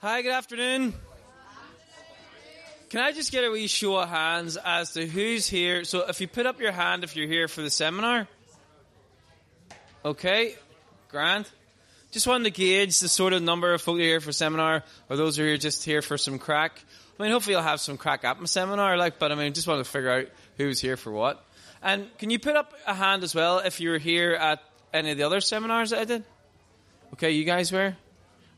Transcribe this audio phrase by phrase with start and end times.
[0.00, 0.94] Hi, good afternoon.
[2.88, 5.84] Can I just get a wee show of hands as to who's here?
[5.84, 8.26] So, if you put up your hand if you're here for the seminar.
[10.02, 10.54] Okay,
[11.10, 11.46] grand.
[12.10, 15.36] Just wanted to gauge the sort of number of folk here for seminar, or those
[15.36, 16.82] who are just here for some crack.
[17.18, 19.68] I mean, hopefully, I'll have some crack at my seminar, like, but I mean, just
[19.68, 20.26] wanted to figure out
[20.56, 21.44] who's here for what.
[21.82, 24.62] And can you put up a hand as well if you were here at
[24.94, 26.24] any of the other seminars that I did?
[27.14, 27.94] Okay, you guys were?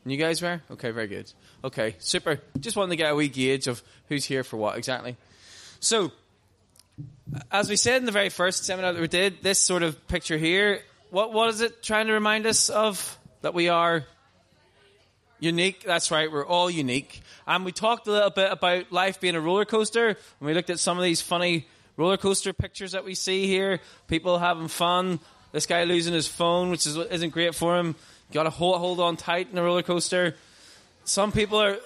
[0.05, 0.61] And you guys were?
[0.71, 1.31] Okay, very good.
[1.63, 2.39] Okay, super.
[2.59, 5.17] Just wanted to get a wee gauge of who's here for what exactly.
[5.79, 6.11] So,
[7.51, 10.37] as we said in the very first seminar that we did, this sort of picture
[10.37, 13.17] here, what, what is it trying to remind us of?
[13.41, 14.05] That we are
[15.39, 15.83] unique.
[15.83, 17.21] That's right, we're all unique.
[17.45, 20.69] And we talked a little bit about life being a roller coaster, and we looked
[20.69, 21.67] at some of these funny
[21.97, 23.79] roller coaster pictures that we see here.
[24.07, 25.19] People having fun.
[25.51, 27.95] This guy losing his phone, which is, isn't great for him.
[28.31, 30.35] Got to hold, hold on tight in a roller coaster.
[31.03, 31.77] Some people are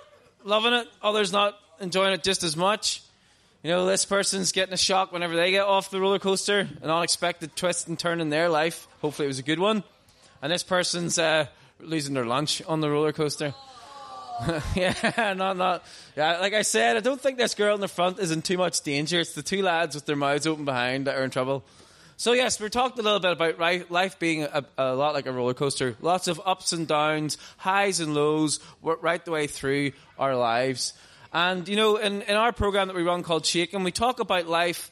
[0.44, 3.02] loving it, others not enjoying it just as much.
[3.64, 6.90] You know, this person's getting a shock whenever they get off the roller coaster, an
[6.90, 8.88] unexpected twist and turn in their life.
[9.02, 9.84] Hopefully, it was a good one.
[10.42, 11.48] And this person's uh,
[11.82, 13.54] losing their lunch on the roller coaster.
[14.76, 15.84] yeah, not not.
[16.16, 18.58] Yeah, like I said, I don't think this girl in the front is in too
[18.58, 19.20] much danger.
[19.20, 21.66] It's the two lads with their mouths open behind that are in trouble.
[22.20, 25.32] So yes, we talked a little bit about life being a, a, lot like a
[25.32, 25.96] roller coaster.
[26.02, 30.92] Lots of ups and downs, highs and lows, right the way through our lives.
[31.32, 34.20] And you know, in, in our program that we run called Shake, and we talk
[34.20, 34.92] about life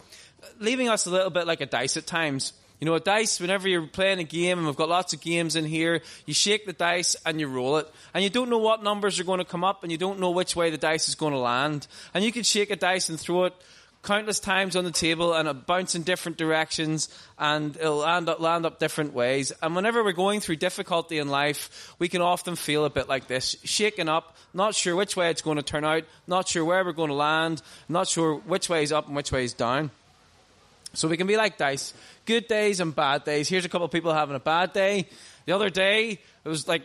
[0.61, 2.53] leaving us a little bit like a dice at times.
[2.79, 5.57] You know, a dice, whenever you're playing a game, and we've got lots of games
[5.57, 7.91] in here, you shake the dice and you roll it.
[8.13, 10.31] And you don't know what numbers are going to come up, and you don't know
[10.31, 11.87] which way the dice is going to land.
[12.13, 13.53] And you can shake a dice and throw it
[14.07, 18.39] countless times on the table, and it bounce in different directions, and it'll land up,
[18.39, 19.51] land up different ways.
[19.61, 23.27] And whenever we're going through difficulty in life, we can often feel a bit like
[23.27, 26.85] this, shaken up, not sure which way it's going to turn out, not sure where
[26.85, 29.91] we're going to land, not sure which way is up and which way is down.
[30.93, 31.93] So we can be like dice.
[32.25, 33.49] Good days and bad days.
[33.49, 35.09] Here's a couple of people having a bad day.
[35.45, 36.83] The other day, it was like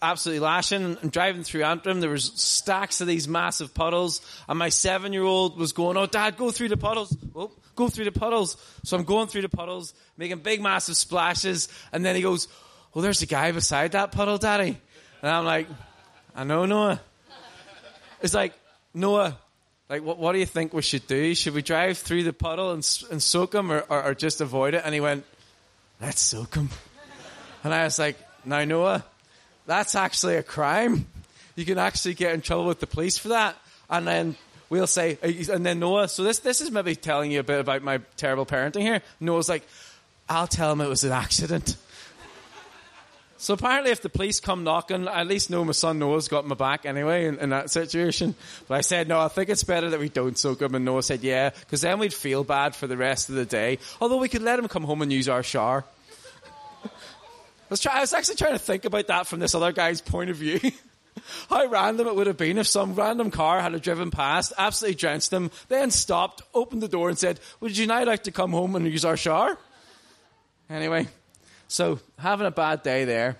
[0.00, 2.00] absolutely lashing and driving through Antrim.
[2.00, 6.50] There was stacks of these massive puddles, and my seven-year-old was going, "Oh, Dad, go
[6.50, 7.16] through the puddles!
[7.34, 11.68] Oh, go through the puddles!" So I'm going through the puddles, making big, massive splashes,
[11.92, 12.48] and then he goes,
[12.94, 14.78] "Oh, there's a guy beside that puddle, Daddy,"
[15.22, 15.68] and I'm like,
[16.34, 17.00] "I know, Noah."
[18.22, 18.54] It's like
[18.94, 19.38] Noah.
[19.88, 21.34] Like, what, what do you think we should do?
[21.34, 22.78] Should we drive through the puddle and,
[23.10, 24.82] and soak him or, or, or just avoid it?
[24.84, 25.24] And he went,
[26.00, 26.70] let's soak him.
[27.62, 29.04] And I was like, now Noah,
[29.66, 31.06] that's actually a crime.
[31.54, 33.56] You can actually get in trouble with the police for that.
[33.88, 34.36] And then
[34.68, 37.60] we'll say, uh, and then Noah, so this, this is maybe telling you a bit
[37.60, 39.02] about my terrible parenting here.
[39.20, 39.66] Noah's like,
[40.28, 41.76] I'll tell him it was an accident.
[43.38, 46.46] So apparently, if the police come knocking, I at least know my son Noah's got
[46.46, 48.34] my back anyway in, in, that situation.
[48.66, 50.74] But I said, no, I think it's better that we don't soak him.
[50.74, 53.78] And Noah said, yeah, because then we'd feel bad for the rest of the day.
[54.00, 55.84] Although we could let him come home and use our shower.
[57.66, 60.00] I was, try- I was actually trying to think about that from this other guy's
[60.00, 60.60] point of view.
[61.50, 65.30] How random it would have been if some random car had driven past, absolutely drenched
[65.30, 68.76] them, then stopped, opened the door and said, would you now like to come home
[68.76, 69.58] and use our shower?
[70.70, 71.08] Anyway,
[71.66, 73.36] so, having a bad day there.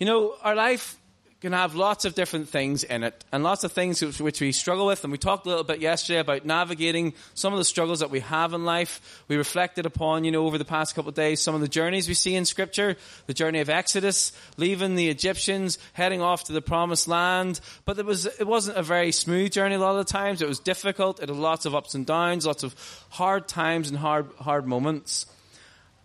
[0.00, 0.96] You know, our life
[1.44, 4.86] can have lots of different things in it and lots of things which we struggle
[4.86, 5.04] with.
[5.04, 8.20] And we talked a little bit yesterday about navigating some of the struggles that we
[8.20, 9.22] have in life.
[9.28, 12.08] We reflected upon, you know, over the past couple of days, some of the journeys
[12.08, 12.96] we see in scripture,
[13.26, 17.60] the journey of Exodus, leaving the Egyptians, heading off to the promised land.
[17.84, 20.40] But it was, it wasn't a very smooth journey a lot of times.
[20.40, 21.20] It was difficult.
[21.22, 22.74] It had lots of ups and downs, lots of
[23.10, 25.26] hard times and hard, hard moments.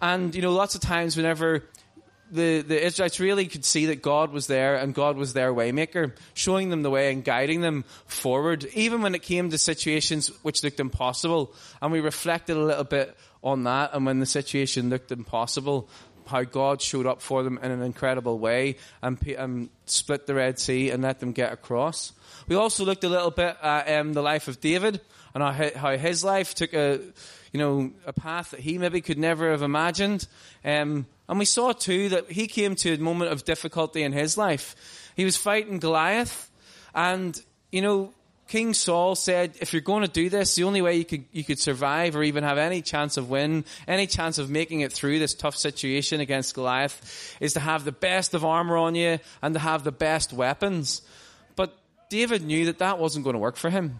[0.01, 1.63] And, you know, lots of times whenever
[2.31, 6.13] the, the Israelites really could see that God was there and God was their waymaker,
[6.33, 10.63] showing them the way and guiding them forward, even when it came to situations which
[10.63, 11.53] looked impossible.
[11.81, 15.89] And we reflected a little bit on that and when the situation looked impossible,
[16.25, 20.91] how God showed up for them in an incredible way and, split the Red Sea
[20.91, 22.13] and let them get across.
[22.47, 25.01] We also looked a little bit at um, the life of David
[25.33, 25.43] and
[25.75, 26.99] how his life took a
[27.51, 30.27] you know, a path that he maybe could never have imagined.
[30.63, 34.37] Um, and we saw too that he came to a moment of difficulty in his
[34.37, 35.11] life.
[35.15, 36.49] He was fighting Goliath,
[36.93, 37.39] and
[37.71, 38.13] you know,
[38.47, 41.43] King Saul said, if you're going to do this, the only way you could, you
[41.43, 45.19] could survive or even have any chance of win, any chance of making it through
[45.19, 49.53] this tough situation against Goliath is to have the best of armor on you and
[49.53, 51.03] to have the best weapons.
[51.55, 51.77] But
[52.09, 53.99] David knew that that wasn't going to work for him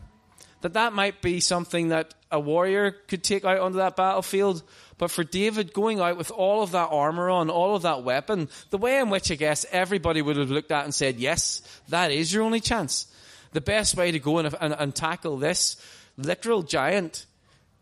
[0.62, 4.64] that that might be something that a warrior could take out onto that battlefield,
[5.00, 8.50] But for David going out with all of that armor on, all of that weapon,
[8.70, 12.12] the way in which I guess everybody would have looked at and said, yes, that
[12.12, 13.08] is your only chance.
[13.54, 15.78] The best way to go and, and, and tackle this
[16.18, 17.26] literal giant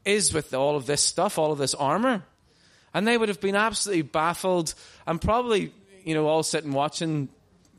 [0.05, 2.23] is with all of this stuff, all of this armor.
[2.93, 4.75] And they would have been absolutely baffled
[5.07, 5.73] and probably,
[6.05, 7.29] you know, all sitting watching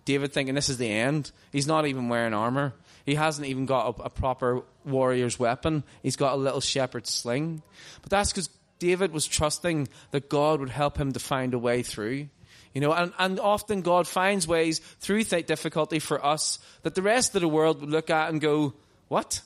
[0.05, 1.31] David thinking this is the end.
[1.53, 2.75] He's not even wearing armor.
[3.09, 5.83] He hasn't even got a, a proper warrior's weapon.
[6.03, 7.63] He's got a little shepherd's sling.
[8.03, 11.83] But that's because David was trusting that God would help him to find a way
[11.83, 12.29] through.
[12.75, 17.35] You know, and, and often God finds ways through difficulty for us that the rest
[17.35, 18.75] of the world would look at and go,
[19.09, 19.41] what?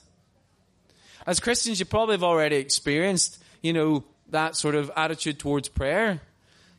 [1.24, 6.20] As Christians, you probably have already experienced, you know, that sort of attitude towards prayer.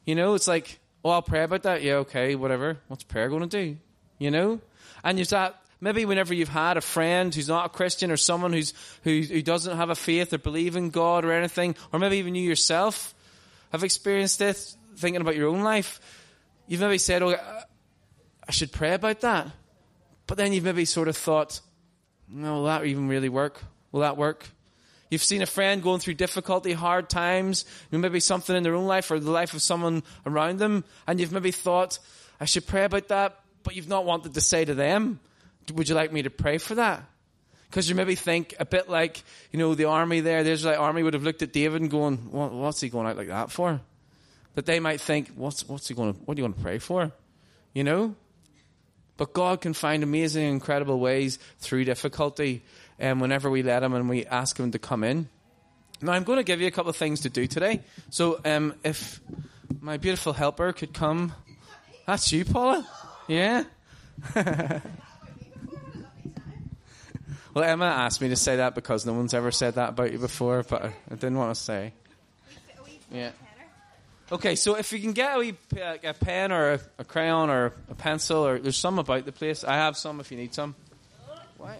[0.05, 1.81] You know, it's like, oh, I'll pray about that.
[1.81, 2.77] Yeah, okay, whatever.
[2.89, 3.77] What's prayer going to do?
[4.19, 4.59] You know?
[5.01, 8.53] And you've that, maybe whenever you've had a friend who's not a Christian or someone
[8.53, 12.17] who's, who, who doesn't have a faith or believe in God or anything, or maybe
[12.17, 13.13] even you yourself
[13.73, 15.99] have experienced this, thinking about your own life,
[16.67, 17.35] you've maybe said, oh,
[18.47, 19.51] I should pray about that.
[20.25, 21.59] But then you've maybe sort of thought,
[22.29, 23.61] no, will that even really work?
[23.91, 24.47] Will that work?
[25.09, 29.11] You've seen a friend going through difficulty, hard times, maybe something in their own life
[29.11, 31.99] or the life of someone around them, and you've maybe thought,
[32.39, 35.19] I should pray about that, but you've not wanted to say to them,
[35.71, 37.03] would you like me to pray for that?
[37.69, 41.01] Because you maybe think a bit like, you know, the army there, the Israelite army
[41.01, 43.81] would have looked at David and going, what's he going out like that for?
[44.53, 46.77] But they might think, what's, what's he going to, what are you going to pray
[46.77, 47.11] for?
[47.73, 48.15] You know?
[49.17, 52.63] But God can find amazing, incredible ways through difficulty
[52.99, 55.29] um, whenever we let him and we ask him to come in.
[56.01, 57.81] Now, I'm going to give you a couple of things to do today.
[58.09, 59.19] So, um, if
[59.81, 61.33] my beautiful helper could come.
[62.05, 62.87] That's you, Paula?
[63.27, 63.63] Yeah?
[67.53, 70.17] well, Emma asked me to say that because no one's ever said that about you
[70.17, 71.93] before, but I didn't want to say.
[73.11, 73.31] Yeah.
[74.31, 77.51] Okay, so if you can get a, wee, uh, a pen or a, a, crayon
[77.51, 79.63] or a pencil, or there's some about the place.
[79.63, 80.73] I have some if you need some.
[81.57, 81.77] Why?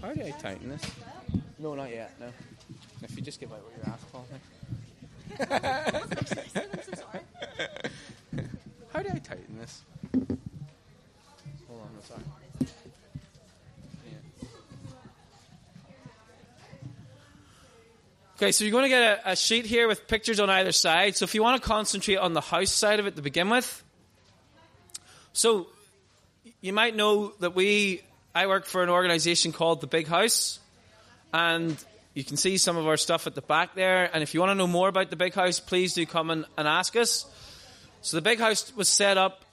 [0.00, 0.90] How do I tighten this?
[1.58, 2.14] No, not yet.
[2.18, 2.28] No.
[3.02, 4.24] If you just give out what you're asked for.
[8.92, 9.82] How do I tighten this?
[11.68, 12.22] Hold on, sorry.
[18.38, 21.16] Okay, so you're going to get a, a, sheet here with pictures on either side.
[21.16, 23.82] So if you want to concentrate on the house side of it to begin with.
[25.32, 25.66] So
[26.60, 28.02] you might know that we
[28.36, 30.60] I work for an organization called The Big House,
[31.34, 34.08] and you can see some of our stuff at the back there.
[34.14, 36.44] And if you want to know more about The Big House, please do come and,
[36.56, 37.26] and ask us.
[38.02, 39.44] So The Big House was set up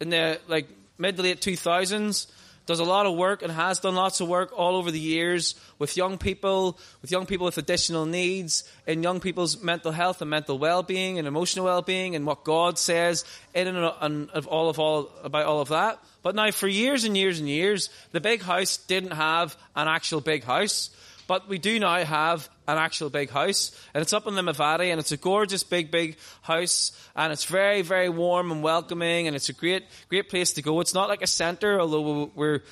[0.00, 0.66] in the like
[0.96, 2.26] mid to late 2000s
[2.70, 5.56] does a lot of work and has done lots of work all over the years
[5.80, 10.30] with young people, with young people with additional needs, in young people's mental health and
[10.30, 13.24] mental well-being and emotional well-being and what God says
[13.54, 15.98] in and of all of all about all of that.
[16.22, 20.20] But now for years and years and years, the big house didn't have an actual
[20.20, 20.90] big house.
[21.26, 25.00] But we do now have an actual big house, and it's up in Limavady, and
[25.00, 29.48] it's a gorgeous big, big house, and it's very, very warm and welcoming, and it's
[29.48, 30.80] a great, great place to go.
[30.80, 32.62] It's not like a centre, although we're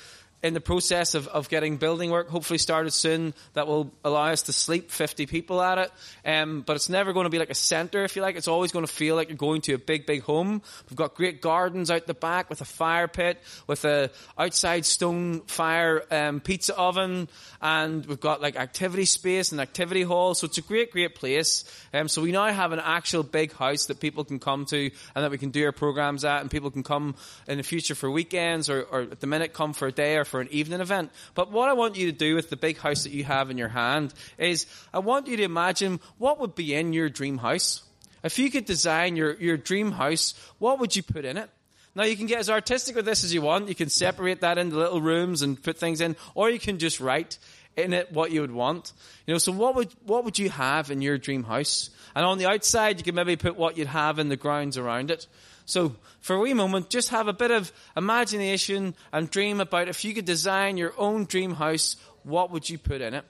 [0.41, 4.43] in the process of, of getting building work hopefully started soon that will allow us
[4.43, 5.91] to sleep 50 people at it.
[6.25, 8.37] Um, but it's never going to be like a centre, if you like.
[8.37, 10.61] It's always going to feel like you're going to a big, big home.
[10.89, 15.41] We've got great gardens out the back with a fire pit, with a outside stone
[15.41, 17.27] fire um, pizza oven,
[17.61, 20.35] and we've got like activity space and activity hall.
[20.35, 21.65] So it's a great, great place.
[21.93, 25.23] Um, so we now have an actual big house that people can come to and
[25.23, 27.15] that we can do our programs at, and people can come
[27.47, 30.25] in the future for weekends or, or at the minute come for a day or
[30.29, 31.11] for an evening event.
[31.33, 33.57] But what I want you to do with the big house that you have in
[33.57, 37.83] your hand is I want you to imagine what would be in your dream house.
[38.23, 41.49] If you could design your, your dream house, what would you put in it?
[41.95, 43.67] Now you can get as artistic with this as you want.
[43.67, 46.99] You can separate that into little rooms and put things in, or you can just
[46.99, 47.37] write
[47.75, 48.93] in it what you would want.
[49.25, 51.89] You know, so what would what would you have in your dream house?
[52.15, 55.11] And on the outside, you can maybe put what you'd have in the grounds around
[55.11, 55.27] it.
[55.69, 60.03] So for a wee moment, just have a bit of imagination and dream about if
[60.03, 63.23] you could design your own dream house, what would you put in it?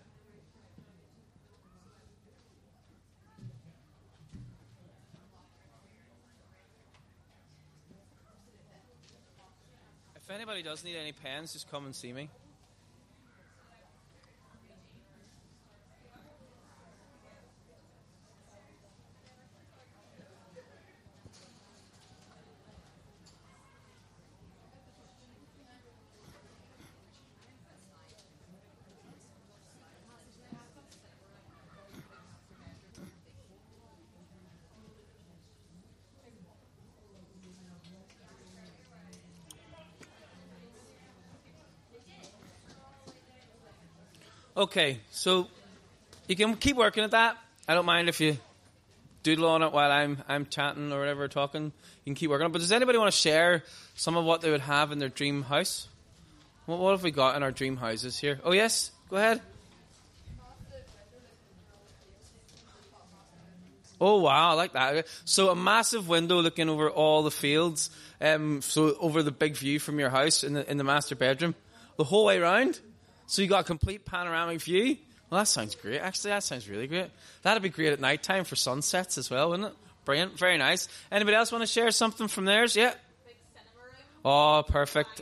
[10.15, 12.29] If anybody does need any pens, just come and see me.
[44.59, 45.47] Okay, so
[46.27, 47.37] you can keep working at that.
[47.65, 48.37] I don't mind if you
[49.23, 51.63] doodle on it while I'm I'm chatting or whatever, talking.
[51.63, 51.71] You
[52.03, 52.51] can keep working on it.
[52.51, 53.63] But does anybody want to share
[53.95, 55.87] some of what they would have in their dream house?
[56.65, 58.41] What, what have we got in our dream houses here?
[58.43, 59.39] Oh yes, go ahead.
[64.01, 65.07] Oh wow, I like that.
[65.23, 69.79] So a massive window looking over all the fields, um, so over the big view
[69.79, 71.55] from your house in the in the master bedroom,
[71.95, 72.81] the whole way around.
[73.29, 74.97] So you got a complete panoramic view.
[75.29, 75.99] Well, that sounds great.
[75.99, 77.11] Actually, that sounds really great.
[77.43, 79.75] That'd be great at night time for sunsets as well, wouldn't it?
[80.03, 80.87] Brilliant, very nice.
[81.11, 82.75] Anybody else want to share something from theirs?
[82.75, 82.95] Yeah.
[84.25, 85.21] Oh, perfect.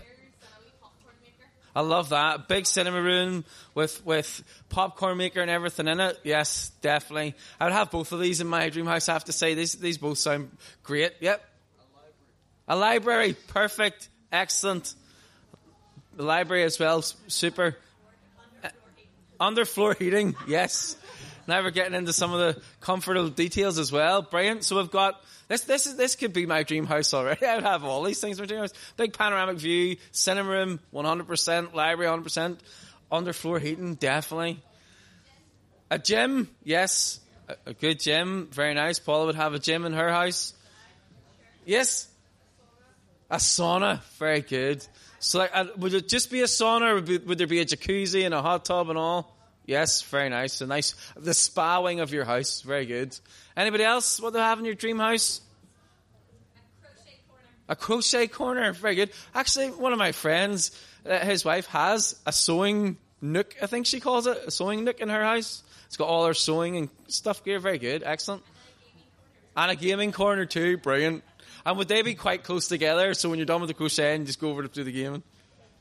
[1.75, 2.47] I love that.
[2.47, 3.43] Big cinema room
[3.75, 6.17] with, with popcorn maker and everything in it.
[6.23, 7.35] Yes, definitely.
[7.59, 9.53] I would have both of these in my dream house, I have to say.
[9.53, 11.11] These, these both sound great.
[11.19, 11.43] Yep.
[11.49, 12.23] A library.
[12.69, 13.33] A library.
[13.47, 14.07] Perfect.
[14.31, 14.95] Excellent.
[16.15, 17.01] The library as well.
[17.01, 17.75] Super.
[19.39, 20.35] Underfloor heating.
[20.47, 20.95] Yes.
[21.47, 24.21] Now we're getting into some of the comfortable details as well.
[24.21, 24.65] Brilliant.
[24.65, 25.61] So we've got this.
[25.61, 27.45] This is this could be my dream house already.
[27.45, 28.73] I would have all these things in my dream house.
[28.97, 32.59] Big panoramic view, cinema room, one hundred percent, library, one hundred percent,
[33.11, 34.61] underfloor heating, definitely.
[35.89, 38.99] A gym, yes, a, a good gym, very nice.
[38.99, 40.53] Paula would have a gym in her house.
[41.65, 42.09] Yes,
[43.29, 44.85] a sauna, very good.
[45.19, 48.25] So, like, uh, would it just be a sauna, or would, there be a jacuzzi
[48.25, 49.35] and a hot tub and all?
[49.65, 50.61] Yes, very nice.
[50.61, 52.61] A nice, the spa wing of your house.
[52.61, 53.17] Very good.
[53.55, 54.19] Anybody else?
[54.21, 55.41] What do you have in your dream house?
[56.47, 57.49] A crochet corner.
[57.67, 58.73] A crochet corner.
[58.73, 59.11] Very good.
[59.33, 60.71] Actually, one of my friends,
[61.05, 64.99] uh, his wife has a sewing nook, I think she calls it, a sewing nook
[64.99, 65.63] in her house.
[65.87, 67.59] It's got all her sewing and stuff gear.
[67.59, 68.03] Very good.
[68.05, 68.43] Excellent.
[69.55, 70.77] And a gaming corner too.
[70.77, 71.23] Brilliant.
[71.67, 73.13] And would they be quite close together?
[73.13, 75.21] So when you're done with the crocheting, just go over to do the gaming?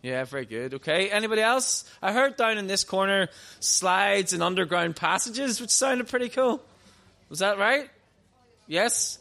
[0.03, 0.75] Yeah, very good.
[0.75, 1.11] Okay.
[1.11, 1.89] Anybody else?
[2.03, 3.29] I heard down in this corner
[3.61, 6.61] slides and underground passages, which sounded pretty cool.
[7.29, 7.89] Was that right?
[8.67, 9.21] Yes?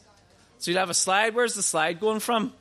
[0.57, 1.36] So you'd have a slide.
[1.36, 2.51] Where's the slide going from?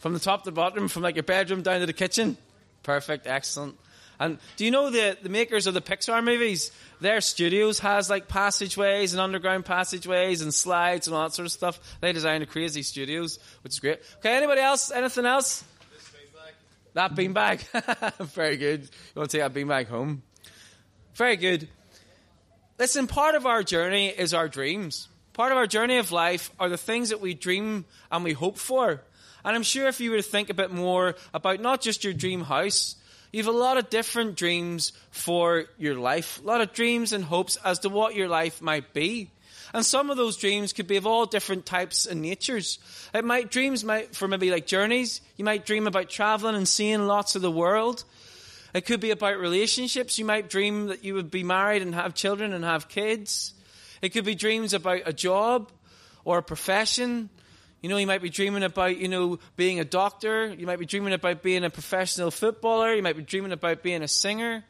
[0.00, 2.36] From the top to the bottom, from like your bedroom down to the kitchen?
[2.82, 3.28] Perfect.
[3.28, 3.76] Excellent.
[4.18, 6.72] And do you know the, the makers of the Pixar movies?
[7.00, 11.52] Their studios has like passageways and underground passageways and slides and all that sort of
[11.52, 11.78] stuff.
[12.00, 14.00] They designed a crazy studios, which is great.
[14.18, 14.90] Okay, anybody else?
[14.90, 15.64] Anything else?
[16.94, 17.60] That beanbag.
[18.28, 18.82] Very good.
[18.82, 20.22] You want to take that beanbag home?
[21.14, 21.68] Very good.
[22.78, 25.08] Listen, part of our journey is our dreams.
[25.34, 28.56] Part of our journey of life are the things that we dream and we hope
[28.56, 29.02] for.
[29.44, 32.14] And I'm sure if you were to think a bit more about not just your
[32.14, 32.96] dream house,
[33.32, 37.24] you have a lot of different dreams for your life, a lot of dreams and
[37.24, 39.30] hopes as to what your life might be.
[39.74, 42.78] And some of those dreams could be of all different types and natures.
[43.12, 45.20] It might dreams might for maybe like journeys.
[45.36, 48.04] You might dream about traveling and seeing lots of the world.
[48.72, 50.18] It could be about relationships.
[50.18, 53.54] You might dream that you would be married and have children and have kids.
[54.02, 55.70] It could be dreams about a job
[56.24, 57.30] or a profession.
[57.86, 60.52] You know, you might be dreaming about, you know, being a doctor.
[60.52, 62.92] You might be dreaming about being a professional footballer.
[62.92, 64.64] You might be dreaming about being a singer.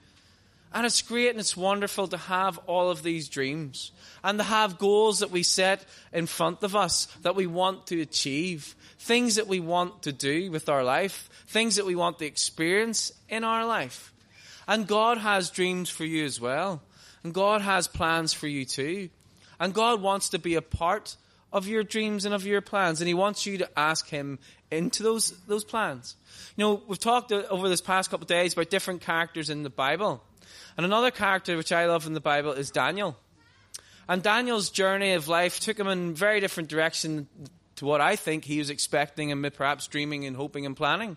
[0.74, 3.90] And it's great and it's wonderful to have all of these dreams
[4.22, 5.82] and to have goals that we set
[6.12, 10.50] in front of us that we want to achieve, things that we want to do
[10.50, 14.12] with our life, things that we want to experience in our life.
[14.68, 16.82] And God has dreams for you as well.
[17.24, 19.08] And God has plans for you too.
[19.58, 21.16] And God wants to be a part
[21.52, 23.00] of your dreams and of your plans.
[23.00, 24.38] And He wants you to ask Him
[24.70, 26.16] into those, those plans.
[26.56, 29.70] You know, we've talked over this past couple of days about different characters in the
[29.70, 30.22] Bible.
[30.76, 33.16] And another character which I love in the Bible is Daniel.
[34.08, 37.26] And Daniel's journey of life took him in a very different direction
[37.76, 41.16] to what I think he was expecting and perhaps dreaming and hoping and planning.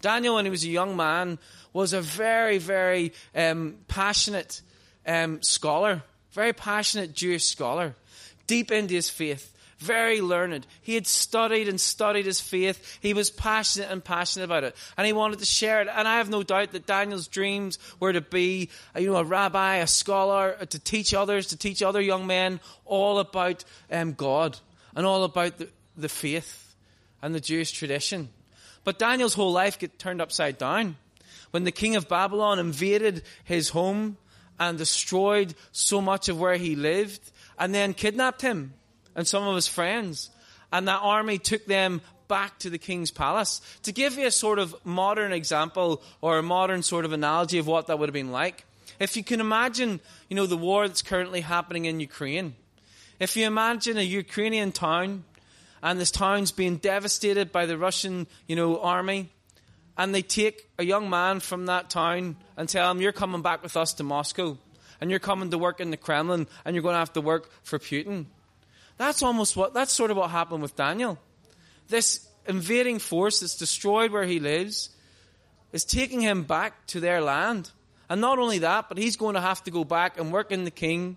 [0.00, 1.38] Daniel, when he was a young man,
[1.72, 4.62] was a very, very um, passionate
[5.06, 7.96] um, scholar, very passionate Jewish scholar,
[8.46, 10.66] deep into his faith very learned.
[10.82, 12.98] He had studied and studied his faith.
[13.00, 14.76] He was passionate and passionate about it.
[14.96, 15.88] And he wanted to share it.
[15.92, 19.76] And I have no doubt that Daniel's dreams were to be, you know, a rabbi,
[19.76, 24.58] a scholar, to teach others, to teach other young men all about um, God
[24.96, 26.74] and all about the, the faith
[27.22, 28.28] and the Jewish tradition.
[28.82, 30.96] But Daniel's whole life get turned upside down.
[31.50, 34.16] When the king of Babylon invaded his home
[34.58, 37.20] and destroyed so much of where he lived
[37.58, 38.74] and then kidnapped him
[39.18, 40.30] and some of his friends.
[40.72, 43.60] And that army took them back to the king's palace.
[43.82, 47.66] To give you a sort of modern example or a modern sort of analogy of
[47.66, 48.64] what that would have been like,
[49.00, 49.98] if you can imagine,
[50.28, 52.54] you know, the war that's currently happening in Ukraine.
[53.18, 55.24] If you imagine a Ukrainian town
[55.82, 59.30] and this town's being devastated by the Russian, you know, army
[59.96, 63.64] and they take a young man from that town and tell him, You're coming back
[63.64, 64.58] with us to Moscow,
[65.00, 67.50] and you're coming to work in the Kremlin, and you're going to have to work
[67.64, 68.26] for Putin.
[68.98, 71.18] That's almost what, that's sort of what happened with Daniel.
[71.88, 74.90] This invading force that's destroyed where he lives
[75.72, 77.70] is taking him back to their land.
[78.10, 80.64] And not only that, but he's going to have to go back and work in
[80.64, 81.16] the king,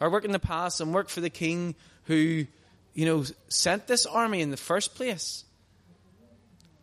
[0.00, 2.46] or work in the palace and work for the king who,
[2.92, 5.44] you know, sent this army in the first place.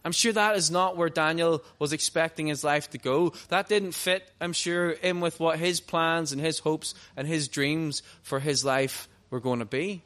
[0.04, 3.34] I'm sure that is not where Daniel was expecting his life to go.
[3.50, 7.48] That didn't fit, I'm sure, in with what his plans and his hopes and his
[7.48, 10.02] dreams for his life were going to be.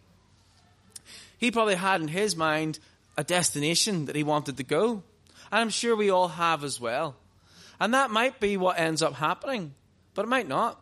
[1.38, 2.80] He probably had in his mind
[3.18, 5.04] a destination that he wanted to go.
[5.52, 7.16] And I'm sure we all have as well.
[7.80, 9.74] And that might be what ends up happening,
[10.14, 10.82] but it might not.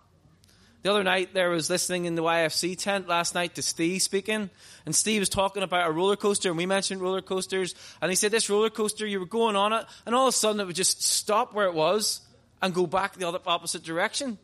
[0.83, 4.49] The other night, there was listening in the YFC tent last night to Steve speaking,
[4.85, 8.17] and Steve was talking about a roller coaster, and we mentioned roller coasters, and he
[8.17, 10.67] said this roller coaster, you were going on it, and all of a sudden it
[10.67, 12.19] would just stop where it was
[12.61, 14.37] and go back the other opposite direction.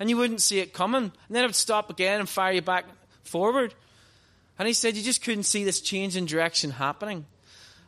[0.00, 1.04] And you wouldn't see it coming.
[1.04, 2.84] And then it would stop again and fire you back
[3.22, 3.74] forward.
[4.58, 7.26] And he said you just couldn't see this change in direction happening.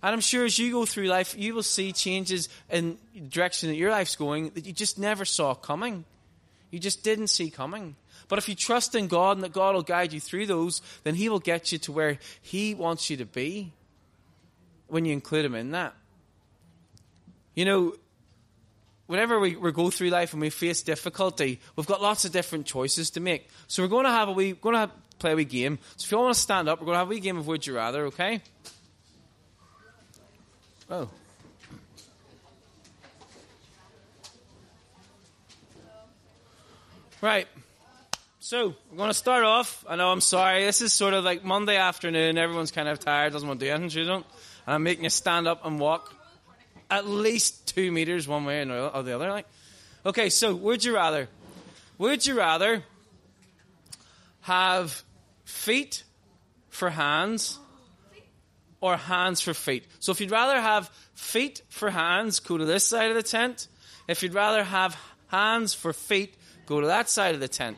[0.03, 3.77] And I'm sure as you go through life, you will see changes in direction that
[3.77, 6.05] your life's going that you just never saw coming.
[6.71, 7.97] You just didn't see coming.
[8.29, 11.15] But if you trust in God and that God will guide you through those, then
[11.15, 13.73] He will get you to where He wants you to be
[14.89, 15.95] when you include Him in that.
[17.55, 17.95] You know,
[19.07, 22.67] whenever we, we go through life and we face difficulty, we've got lots of different
[22.67, 23.49] choices to make.
[23.67, 25.79] So we're going to have a wee, going to have, play a wee game.
[25.97, 27.39] So if you all want to stand up, we're going to have a wee game
[27.39, 28.41] of Would You Rather, okay?
[30.91, 31.09] Oh.
[37.21, 37.49] Right.
[38.39, 39.85] So, we're going to start off.
[39.89, 40.65] I know I'm sorry.
[40.65, 42.39] This is sort of like Monday afternoon.
[42.39, 44.27] Everyone's kind of tired, doesn't want to do anything, you don't.
[44.67, 46.15] And I'm making you stand up and walk
[46.91, 49.31] at least two meters one way or the other.
[49.31, 49.47] Like,
[50.05, 51.29] okay, so would you rather?
[51.99, 52.83] Would you rather
[54.43, 55.03] have
[55.45, 56.05] feet
[56.69, 57.59] for hands
[58.81, 59.87] or hands for feet?
[59.99, 63.69] So if you'd rather have feet for hands, go to this side of the tent.
[64.09, 64.97] If you'd rather have
[65.29, 66.35] hands for feet,
[66.67, 67.77] go to that side of the tent.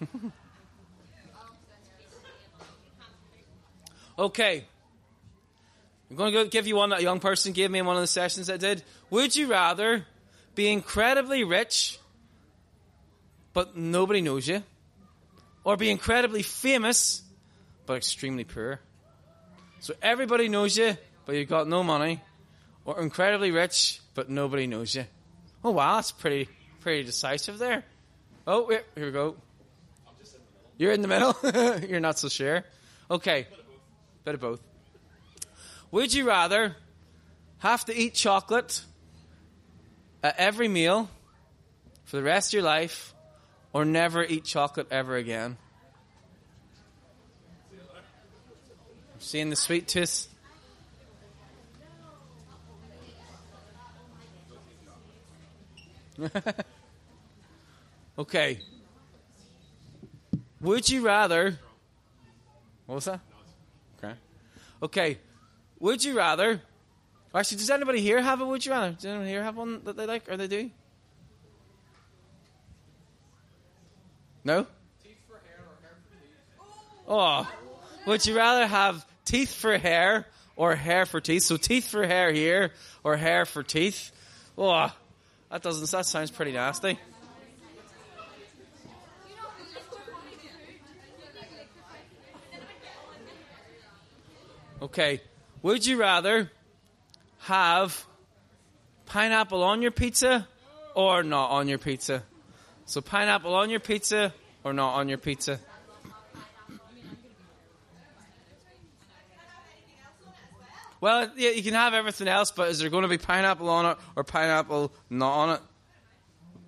[4.18, 4.64] okay.
[6.10, 8.02] I'm going to give you one that a young person gave me in one of
[8.02, 8.82] the sessions I did.
[9.10, 10.06] Would you rather
[10.54, 11.98] be incredibly rich,
[13.52, 14.62] but nobody knows you?
[15.64, 17.22] Or be incredibly famous,
[17.86, 18.80] but extremely poor?
[19.80, 22.20] So everybody knows you, but you've got no money.
[22.84, 25.06] Or incredibly rich, but nobody knows you.
[25.64, 26.48] Oh wow, that's pretty
[26.80, 27.84] pretty decisive there.
[28.46, 29.36] Oh, here, here we go.
[30.78, 31.34] You're in the middle.
[31.88, 32.64] You're not so sure.
[33.10, 33.48] Okay,
[34.26, 34.60] bit of both.
[35.92, 36.74] Would you rather
[37.58, 38.82] have to eat chocolate
[40.20, 41.08] at every meal
[42.06, 43.14] for the rest of your life,
[43.72, 45.56] or never eat chocolate ever again?
[49.20, 50.26] Seeing the sweet tooth.
[58.18, 58.58] okay.
[60.60, 61.60] Would you rather?
[62.86, 63.20] What was that?
[64.82, 65.18] Okay.
[65.80, 66.60] Would you rather?
[67.34, 68.92] Actually, does anybody here have a would you rather?
[68.92, 70.70] Does anyone here have one that they like or they do?
[74.44, 74.66] No?
[77.08, 77.50] Oh.
[78.06, 81.42] Would you rather have teeth for hair or hair for teeth?
[81.42, 82.72] So teeth for hair here
[83.04, 84.12] or hair for teeth?
[84.56, 84.92] Oh.
[85.50, 85.90] That doesn't.
[85.90, 86.98] That sounds pretty nasty.
[94.86, 95.20] Okay.
[95.62, 96.48] Would you rather
[97.40, 98.06] have
[99.06, 100.46] pineapple on your pizza
[100.94, 102.22] or not on your pizza?
[102.84, 105.58] So pineapple on your pizza or not on your pizza?
[111.00, 113.86] Well, yeah, you can have everything else, but is there going to be pineapple on
[113.86, 115.60] it or pineapple not on it?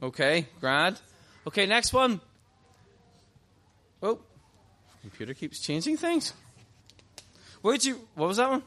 [0.03, 1.01] Okay, grand.
[1.47, 2.21] Okay, next one.
[4.03, 4.19] Oh,
[5.03, 6.35] computer keeps changing things.
[7.63, 8.01] Would you?
[8.15, 8.63] What was that one?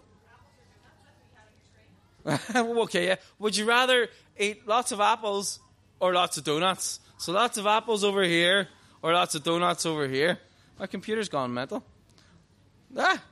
[2.55, 3.15] okay, yeah.
[3.39, 5.59] Would you rather eat lots of apples
[5.99, 6.99] or lots of donuts?
[7.17, 8.67] So lots of apples over here
[9.01, 10.37] or lots of donuts over here.
[10.79, 11.83] My computer's gone mental.
[12.97, 13.23] Ah,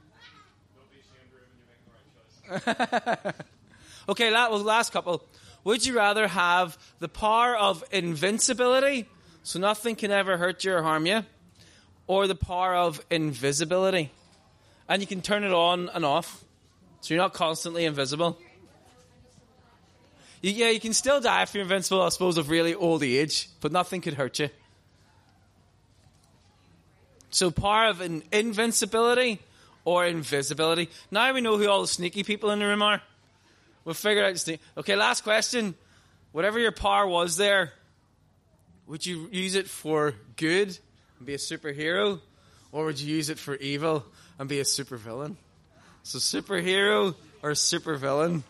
[4.10, 5.24] okay, that was last couple.
[5.64, 9.08] Would you rather have the power of invincibility,
[9.44, 11.24] so nothing can ever hurt you or harm you,
[12.08, 14.12] or the power of invisibility?
[14.90, 16.44] And you can turn it on and off.
[17.02, 18.38] So you're not constantly invisible.
[20.42, 23.50] You, yeah, you can still die if you're invincible, I suppose, of really old age,
[23.62, 24.50] but nothing could hurt you.
[27.30, 29.40] So power of in, invincibility
[29.86, 30.90] or invisibility.
[31.12, 33.02] Now we know who all the sneaky people in the room are.
[33.86, 34.34] We'll figure out.
[34.34, 35.76] Sne- okay, last question.
[36.32, 37.74] Whatever your power was there,
[38.88, 40.78] would you use it for good
[41.18, 42.20] and be a superhero,
[42.72, 44.06] or would you use it for evil
[44.40, 45.36] and be a supervillain?
[46.04, 48.42] So superhero or supervillain?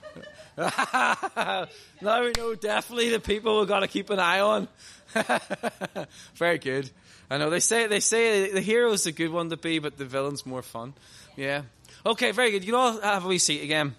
[2.02, 4.68] now we know definitely the people we've got to keep an eye on.
[6.36, 6.90] Very good.
[7.30, 10.06] I know they say they say the hero's a good one to be, but the
[10.06, 10.94] villain's more fun.
[11.36, 11.64] Yeah.
[12.06, 12.64] Okay, very good.
[12.64, 13.94] You can all have a wee seat again.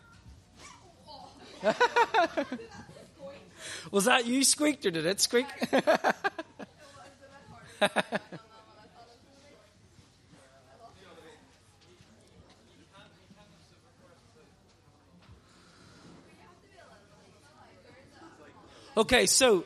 [3.92, 5.46] Was that you squeaked or did it squeak?
[18.96, 19.64] Okay, so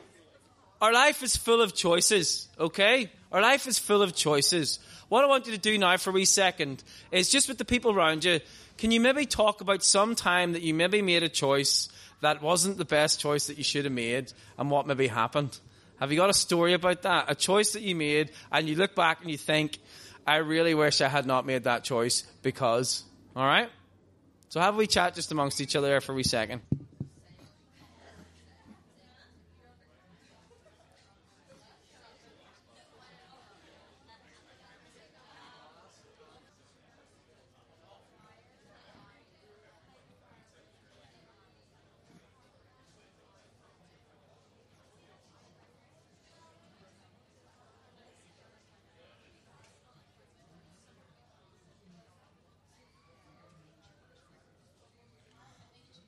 [0.81, 3.11] our life is full of choices, okay?
[3.31, 4.79] Our life is full of choices.
[5.09, 7.65] What I want you to do now for a wee second is just with the
[7.65, 8.39] people around you,
[8.77, 11.89] can you maybe talk about some time that you maybe made a choice
[12.21, 15.57] that wasn't the best choice that you should have made and what maybe happened?
[15.99, 17.25] Have you got a story about that?
[17.29, 19.77] A choice that you made and you look back and you think,
[20.27, 23.03] I really wish I had not made that choice because,
[23.35, 23.69] alright?
[24.49, 26.61] So have we chat just amongst each other for a wee second.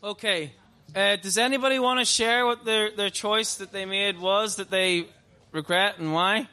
[0.08, 0.54] Okay.
[0.96, 4.70] Uh, does anybody want to share what their, their choice that they made was that
[4.70, 5.06] they
[5.52, 6.48] regret and why?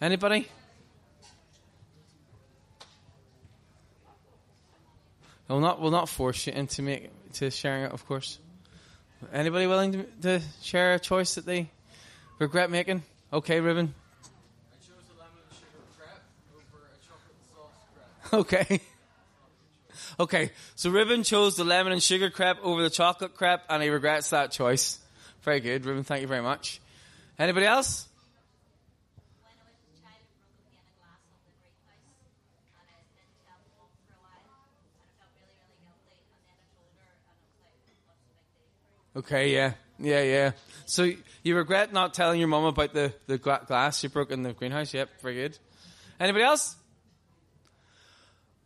[0.00, 0.46] Anybody?
[5.48, 8.38] We'll not we'll not force you into make to sharing it, of course.
[9.32, 11.68] Anybody willing to, to share a choice that they
[12.38, 13.02] regret making?
[13.32, 13.92] Okay, Ruben.
[14.22, 16.22] I chose a lemon sugar crepe
[16.54, 17.72] over a chocolate sauce
[18.22, 18.70] crepe.
[18.78, 18.80] Okay.
[20.18, 23.90] Okay, so Ruben chose the lemon and sugar crepe over the chocolate crepe, and he
[23.90, 24.98] regrets that choice.
[25.42, 26.04] Very good, Ruben.
[26.04, 26.80] Thank you very much.
[27.38, 28.08] Anybody else?
[39.14, 40.50] Okay, yeah, yeah, yeah.
[40.84, 41.10] So
[41.42, 44.92] you regret not telling your mum about the the glass you broke in the greenhouse?
[44.92, 45.58] Yep, very good.
[46.20, 46.76] Anybody else?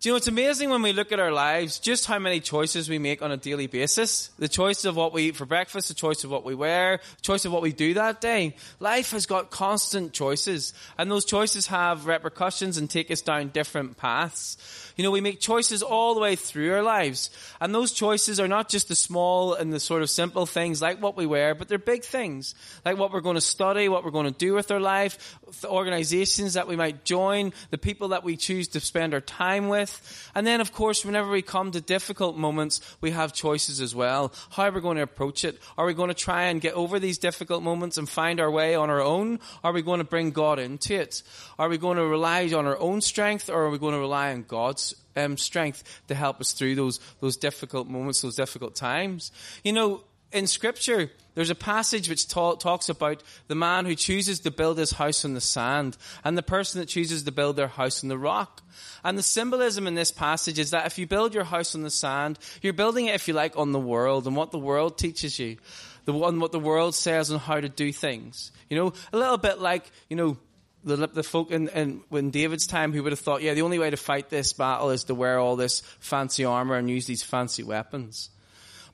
[0.00, 2.88] Do you know, it's amazing when we look at our lives, just how many choices
[2.88, 4.28] we make on a daily basis.
[4.38, 7.44] The choice of what we eat for breakfast, the choice of what we wear, choice
[7.44, 8.56] of what we do that day.
[8.78, 13.98] Life has got constant choices, and those choices have repercussions and take us down different
[13.98, 14.56] paths.
[15.00, 18.46] You know, we make choices all the way through our lives, and those choices are
[18.46, 21.68] not just the small and the sort of simple things like what we wear, but
[21.68, 24.70] they're big things, like what we're going to study, what we're going to do with
[24.70, 29.14] our life, the organizations that we might join, the people that we choose to spend
[29.14, 30.30] our time with.
[30.34, 34.34] And then, of course, whenever we come to difficult moments, we have choices as well.
[34.50, 35.58] How are we going to approach it?
[35.78, 38.74] Are we going to try and get over these difficult moments and find our way
[38.74, 39.40] on our own?
[39.64, 41.22] Are we going to bring God into it?
[41.58, 44.32] Are we going to rely on our own strength or are we going to rely
[44.32, 49.32] on God's um, strength to help us through those, those difficult moments, those difficult times?
[49.64, 54.40] You know, in scripture, there's a passage which ta- talks about the man who chooses
[54.40, 57.68] to build his house on the sand and the person that chooses to build their
[57.68, 58.62] house on the rock.
[59.04, 61.90] And the symbolism in this passage is that if you build your house on the
[61.90, 65.38] sand, you're building it, if you like, on the world and what the world teaches
[65.38, 65.56] you.
[66.04, 68.52] The one, what the world says on how to do things.
[68.68, 70.38] You know, a little bit like, you know,
[70.84, 73.78] the, the folk in, in, in David's time who would have thought, yeah, the only
[73.78, 77.22] way to fight this battle is to wear all this fancy armor and use these
[77.22, 78.30] fancy weapons.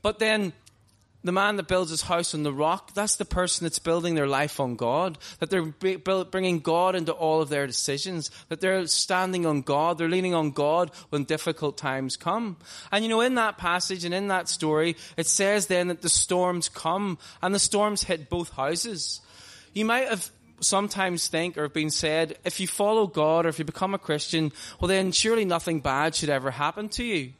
[0.03, 0.53] But then
[1.27, 4.29] the man that builds his house on the rock, that's the person that's building their
[4.29, 5.19] life on God.
[5.41, 8.31] That they're bringing God into all of their decisions.
[8.49, 9.99] That they're standing on God.
[9.99, 12.57] They're leaning on God when difficult times come.
[12.93, 16.09] And you know, in that passage and in that story, it says then that the
[16.09, 19.21] storms come and the storms hit both houses.
[19.75, 23.59] You might have sometimes think or have been said, if you follow God or if
[23.59, 27.33] you become a Christian, well then surely nothing bad should ever happen to you.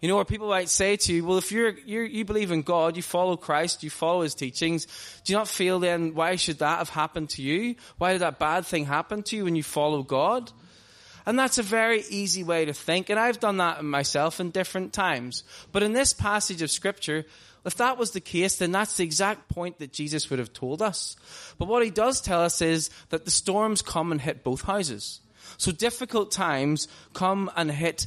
[0.00, 2.62] You know, where people might say to you, well, if you're, you're, you believe in
[2.62, 4.86] God, you follow Christ, you follow His teachings,
[5.24, 7.76] do you not feel then, why should that have happened to you?
[7.98, 10.50] Why did that bad thing happen to you when you follow God?
[11.24, 13.10] And that's a very easy way to think.
[13.10, 15.44] And I've done that myself in different times.
[15.70, 17.24] But in this passage of scripture,
[17.64, 20.82] if that was the case, then that's the exact point that Jesus would have told
[20.82, 21.16] us.
[21.58, 25.20] But what he does tell us is that the storms come and hit both houses.
[25.58, 28.06] So difficult times come and hit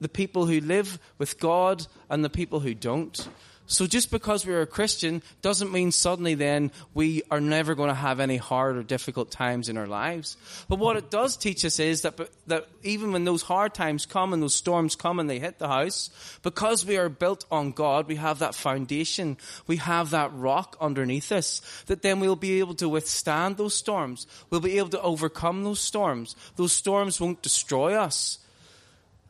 [0.00, 3.28] the people who live with God and the people who don't.
[3.66, 7.94] So just because we're a Christian doesn't mean suddenly then we are never going to
[7.94, 10.36] have any hard or difficult times in our lives.
[10.68, 14.34] But what it does teach us is that, that even when those hard times come
[14.34, 16.10] and those storms come and they hit the house,
[16.42, 21.32] because we are built on God, we have that foundation, we have that rock underneath
[21.32, 24.26] us, that then we'll be able to withstand those storms.
[24.50, 26.36] We'll be able to overcome those storms.
[26.56, 28.40] Those storms won't destroy us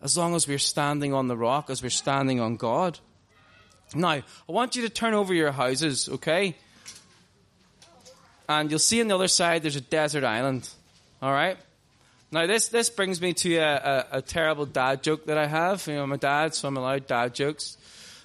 [0.03, 2.99] as long as we're standing on the rock, as we're standing on God.
[3.95, 6.57] Now, I want you to turn over your houses, okay?
[8.49, 10.69] And you'll see on the other side there's a desert island.
[11.23, 11.57] All right?
[12.31, 15.87] Now, this, this brings me to a, a, a terrible dad joke that I have.
[15.87, 17.77] You know, I'm a dad, so I'm allowed dad jokes.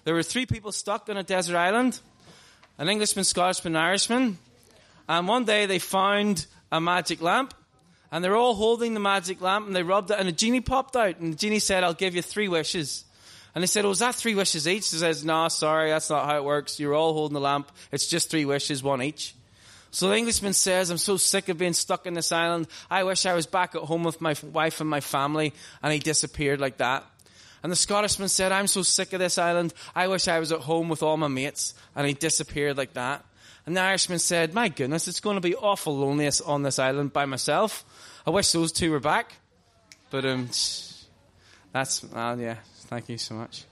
[0.04, 2.00] There were three people stuck on a desert island
[2.80, 4.38] an Englishman, Scotsman, Irishman.
[5.08, 7.54] And one day they found a magic lamp.
[8.12, 10.96] And they're all holding the magic lamp and they rubbed it and a genie popped
[10.96, 11.20] out.
[11.20, 13.06] And the genie said, I'll give you three wishes.
[13.56, 14.90] And they said, oh, is that three wishes each?
[14.92, 16.80] He says, no, sorry, that's not how it works.
[16.80, 17.72] You're all holding the lamp.
[17.92, 19.34] It's just three wishes, one each.
[19.92, 22.68] So the Englishman says, I'm so sick of being stuck in this island.
[22.92, 25.54] I wish I was back at home with my wife and my family.
[25.82, 27.04] And he disappeared like that.
[27.64, 29.74] And the Scottishman said, I'm so sick of this island.
[29.96, 31.74] I wish I was at home with all my mates.
[31.96, 33.26] And he disappeared like that.
[33.66, 37.12] And the Irishman said, my goodness, it's going to be awful lonely on this island
[37.12, 37.84] by myself.
[38.26, 39.34] I wish those two were back.
[40.12, 40.50] But, um,
[41.72, 42.56] that's, uh, yeah,
[42.89, 43.63] thank you so much.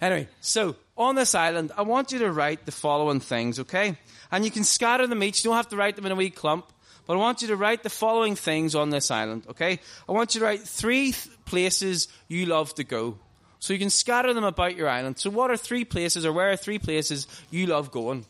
[0.00, 3.96] Anyway, so on this island, I want you to write the following things, okay?
[4.30, 5.44] And you can scatter them each.
[5.44, 6.66] You don't have to write them in a wee clump.
[7.06, 9.78] But I want you to write the following things on this island, okay?
[10.08, 13.18] I want you to write three th- places you love to go.
[13.58, 15.18] So you can scatter them about your island.
[15.18, 18.24] So what are three places or where are three places you love going?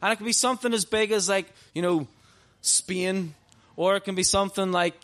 [0.00, 2.06] And it can be something as big as like, you know,
[2.60, 3.34] Spain,
[3.76, 4.94] or it can be something like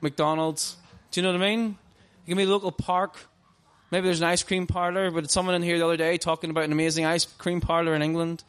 [0.00, 0.76] McDonald's.
[1.10, 1.78] Do you know what I mean?
[2.24, 3.16] It can be a local park.
[3.90, 6.64] Maybe there's an ice cream parlor, but someone in here the other day talking about
[6.64, 8.42] an amazing ice cream parlor in England,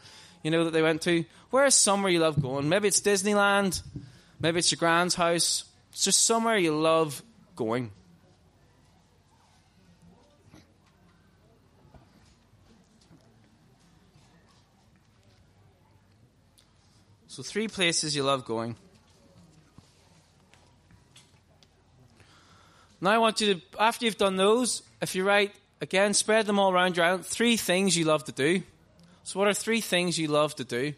[0.43, 1.25] you know, that they went to.
[1.51, 2.69] Where is somewhere you love going?
[2.69, 3.81] Maybe it's Disneyland.
[4.39, 5.65] Maybe it's your grand's house.
[5.91, 7.21] It's just somewhere you love
[7.55, 7.91] going.
[17.27, 18.75] So, three places you love going.
[22.99, 26.59] Now, I want you to, after you've done those, if you write, again, spread them
[26.59, 28.63] all around your island, three things you love to do.
[29.23, 30.93] So, what are three things you love to do?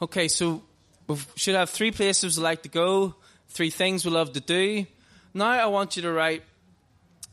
[0.00, 0.62] Okay, so
[1.06, 3.14] we should have three places we like to go,
[3.48, 4.86] three things we love to do.
[5.32, 6.42] Now I want you to write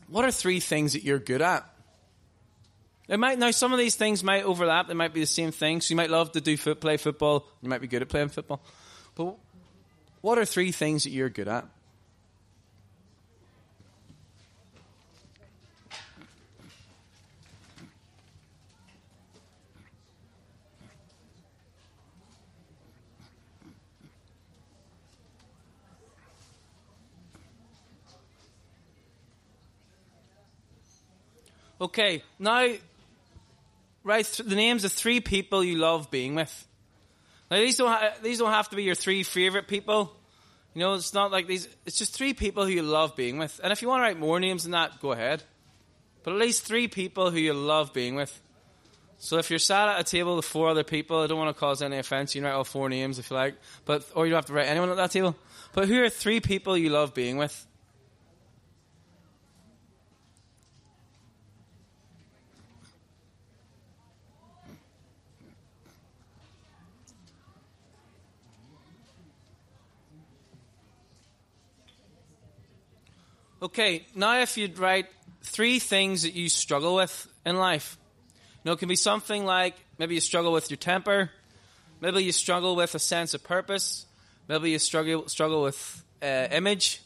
[0.08, 1.66] what are three things that you're good at?
[3.06, 5.80] It might now some of these things might overlap, they might be the same thing.
[5.80, 8.28] So you might love to do foot play football, you might be good at playing
[8.30, 8.62] football.
[9.14, 9.36] But
[10.22, 11.66] what are three things that you're good at?
[31.80, 32.68] Okay, now
[34.04, 36.66] write th- the names of three people you love being with.
[37.50, 40.14] Now these don't ha- these don't have to be your three favorite people.
[40.74, 41.68] You know, it's not like these.
[41.86, 43.60] It's just three people who you love being with.
[43.62, 45.42] And if you want to write more names than that, go ahead.
[46.22, 48.40] But at least three people who you love being with.
[49.18, 51.58] So if you're sat at a table with four other people, I don't want to
[51.58, 52.34] cause any offense.
[52.34, 54.52] You can write all four names if you like, but or you don't have to
[54.52, 55.36] write anyone at that table.
[55.72, 57.66] But who are three people you love being with?
[73.64, 75.06] Okay, now if you'd write
[75.42, 77.96] three things that you struggle with in life.
[78.62, 81.30] You know, it can be something like maybe you struggle with your temper,
[81.98, 84.04] maybe you struggle with a sense of purpose,
[84.48, 87.00] maybe you struggle struggle with uh, image,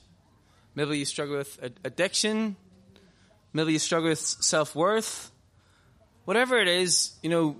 [0.74, 2.56] maybe you struggle with addiction,
[3.52, 5.30] maybe you struggle with self worth.
[6.24, 7.56] Whatever it is, you know,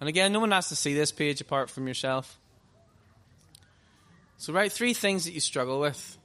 [0.00, 2.39] And again, no one has to see this page apart from yourself.
[4.40, 6.16] So write three things that you struggle with.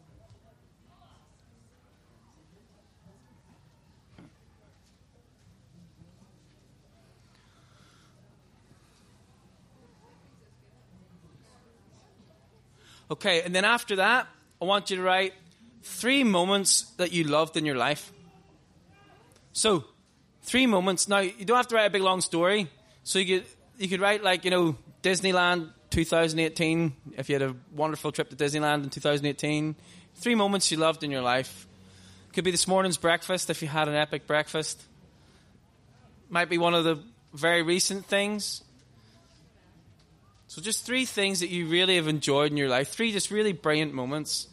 [13.12, 14.28] Okay, and then after that,
[14.62, 15.34] I want you to write
[15.84, 18.14] three moments that you loved in your life.
[19.52, 19.84] So,
[20.44, 21.10] three moments.
[21.10, 22.70] Now, you don't have to write a big long story.
[23.04, 23.48] So you could
[23.78, 28.36] you could write like you know Disneyland 2018 if you had a wonderful trip to
[28.36, 29.76] Disneyland in 2018.
[30.16, 31.68] Three moments you loved in your life.
[32.34, 34.82] Could be this morning's breakfast if you had an epic breakfast.
[36.30, 37.02] Might be one of the
[37.34, 38.64] very recent things.
[40.48, 42.90] So just three things that you really have enjoyed in your life.
[42.90, 44.48] Three just really brilliant moments.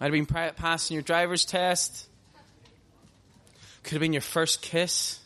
[0.00, 2.08] Might have been passing your driver's test.
[3.82, 5.20] Could have been your first kiss.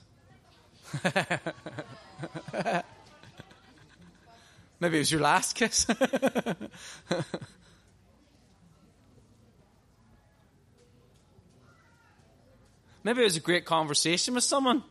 [4.81, 5.87] Maybe it was your last kiss.
[13.05, 14.85] Maybe it was a great conversation with someone.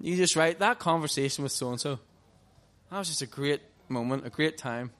[0.00, 1.98] You just write that conversation with so and so.
[2.90, 4.92] That was just a great moment, a great time.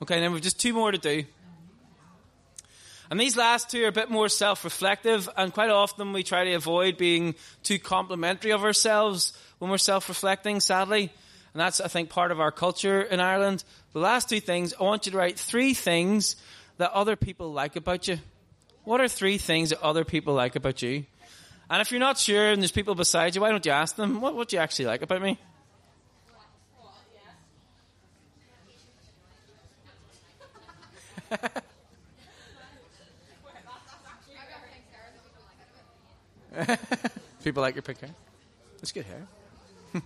[0.00, 1.24] Okay, then we've just two more to do.
[3.10, 6.44] And these last two are a bit more self reflective, and quite often we try
[6.44, 11.12] to avoid being too complimentary of ourselves when we're self reflecting, sadly.
[11.54, 13.64] And that's, I think, part of our culture in Ireland.
[13.94, 16.36] The last two things, I want you to write three things
[16.76, 18.18] that other people like about you.
[18.84, 21.06] What are three things that other people like about you?
[21.70, 24.20] And if you're not sure and there's people beside you, why don't you ask them,
[24.20, 25.38] what, what do you actually like about me?
[37.44, 38.10] people like your pink hair.
[38.78, 39.26] That's good hair.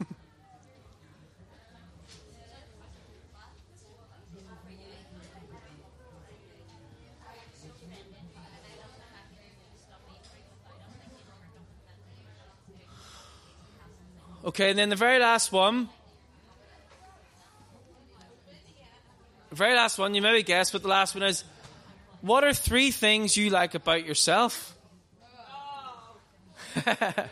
[14.45, 15.89] Okay, and then the very last one.
[19.51, 21.45] The very last one, you maybe guess what the last one is.
[22.23, 24.77] What are three things you like about yourself?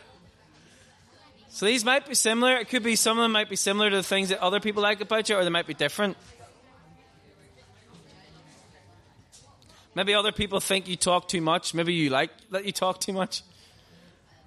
[1.49, 2.57] so these might be similar.
[2.57, 4.83] It could be some of them might be similar to the things that other people
[4.83, 6.17] like about you, or they might be different.
[9.93, 11.73] Maybe other people think you talk too much.
[11.73, 13.43] Maybe you like that you talk too much.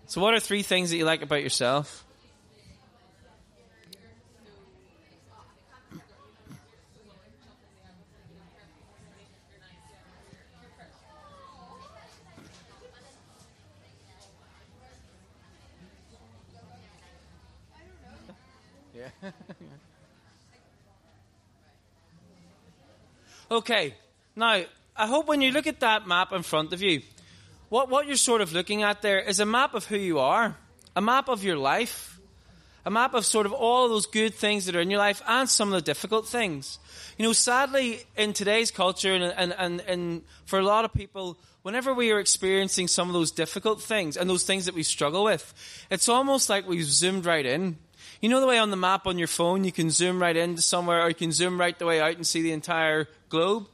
[0.06, 2.03] So, what are three things that you like about yourself?
[23.54, 23.94] Okay.
[24.36, 24.62] Now,
[24.96, 27.02] I hope when you look at that map in front of you,
[27.68, 30.56] what, what you're sort of looking at there is a map of who you are,
[30.94, 32.20] a map of your life,
[32.84, 35.22] a map of sort of all of those good things that are in your life
[35.26, 36.78] and some of the difficult things.
[37.16, 41.38] You know, sadly, in today's culture and, and, and, and for a lot of people,
[41.62, 45.24] whenever we are experiencing some of those difficult things and those things that we struggle
[45.24, 45.54] with,
[45.90, 47.78] it's almost like we've zoomed right in.
[48.24, 50.62] You know the way on the map on your phone you can zoom right into
[50.62, 53.66] somewhere or you can zoom right the way out and see the entire globe?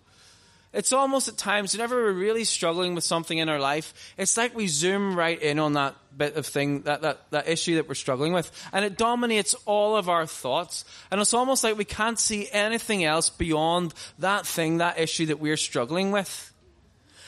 [0.72, 4.52] It's almost at times, whenever we're really struggling with something in our life, it's like
[4.56, 7.94] we zoom right in on that bit of thing, that, that, that issue that we're
[7.94, 8.50] struggling with.
[8.72, 10.84] And it dominates all of our thoughts.
[11.12, 15.38] And it's almost like we can't see anything else beyond that thing, that issue that
[15.38, 16.49] we're struggling with.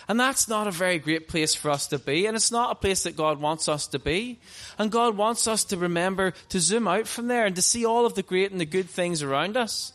[0.09, 2.27] And that's not a very great place for us to be.
[2.27, 4.39] And it's not a place that God wants us to be.
[4.79, 8.07] And God wants us to remember to zoom out from there and to see all
[8.07, 9.93] of the great and the good things around us.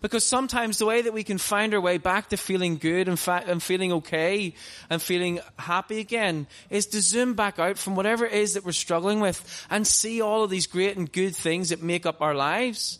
[0.00, 3.18] Because sometimes the way that we can find our way back to feeling good and,
[3.18, 4.54] fa- and feeling okay
[4.88, 8.72] and feeling happy again is to zoom back out from whatever it is that we're
[8.72, 12.34] struggling with and see all of these great and good things that make up our
[12.34, 12.98] lives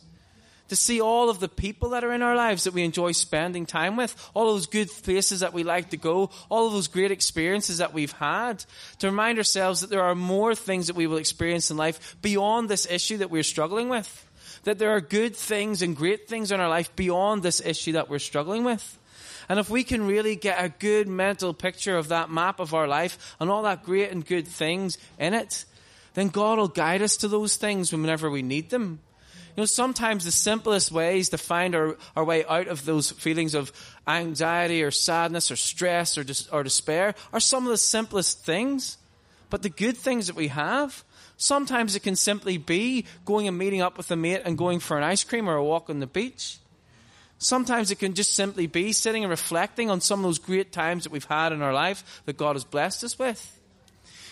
[0.71, 3.66] to see all of the people that are in our lives that we enjoy spending
[3.66, 7.11] time with, all those good places that we like to go, all of those great
[7.11, 8.64] experiences that we've had,
[9.01, 12.68] to remind ourselves that there are more things that we will experience in life beyond
[12.68, 14.29] this issue that we're struggling with.
[14.62, 18.09] That there are good things and great things in our life beyond this issue that
[18.09, 18.97] we're struggling with.
[19.49, 22.87] And if we can really get a good mental picture of that map of our
[22.87, 25.64] life and all that great and good things in it,
[26.14, 29.01] then God will guide us to those things whenever we need them.
[29.57, 33.55] You know, sometimes the simplest ways to find our, our way out of those feelings
[33.55, 33.72] of
[34.07, 38.96] anxiety or sadness or stress or, dis, or despair are some of the simplest things.
[39.51, 41.05] But the good things that we have,
[41.36, 44.96] sometimes it can simply be going and meeting up with a mate and going for
[44.96, 46.59] an ice cream or a walk on the beach.
[47.38, 51.05] Sometimes it can just simply be sitting and reflecting on some of those great times
[51.05, 53.59] that we've had in our life that God has blessed us with.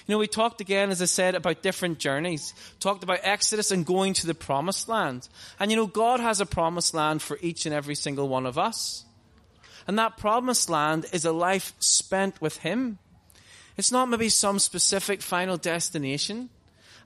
[0.08, 2.54] You know, we talked again, as I said, about different journeys.
[2.80, 5.28] Talked about Exodus and going to the promised land.
[5.60, 8.56] And you know, God has a promised land for each and every single one of
[8.56, 9.04] us.
[9.86, 12.98] And that promised land is a life spent with Him.
[13.76, 16.48] It's not maybe some specific final destination.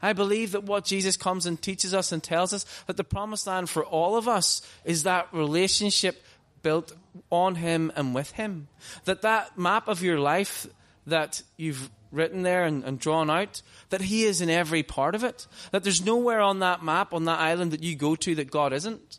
[0.00, 3.48] I believe that what Jesus comes and teaches us and tells us that the promised
[3.48, 6.22] land for all of us is that relationship
[6.62, 6.92] built
[7.30, 8.68] on Him and with Him.
[9.06, 10.68] That that map of your life
[11.06, 15.24] that you've written there and, and, drawn out, that He is in every part of
[15.24, 15.46] it.
[15.70, 18.72] That there's nowhere on that map, on that island that you go to that God
[18.72, 19.18] isn't.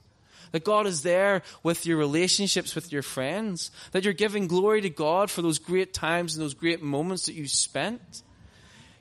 [0.51, 3.71] That God is there with your relationships with your friends.
[3.91, 7.33] That you're giving glory to God for those great times and those great moments that
[7.33, 8.21] you spent.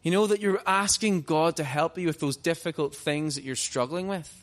[0.02, 3.54] You know, that you're asking God to help you with those difficult things that you're
[3.54, 4.41] struggling with.